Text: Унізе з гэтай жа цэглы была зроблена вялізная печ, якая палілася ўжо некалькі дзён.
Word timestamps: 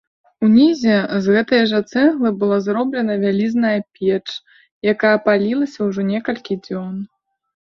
Унізе 0.45 0.93
з 1.25 1.35
гэтай 1.35 1.61
жа 1.71 1.81
цэглы 1.91 2.29
была 2.41 2.57
зроблена 2.67 3.13
вялізная 3.25 3.75
печ, 3.99 4.27
якая 4.95 5.15
палілася 5.29 5.79
ўжо 5.91 6.01
некалькі 6.13 6.61
дзён. 6.67 6.95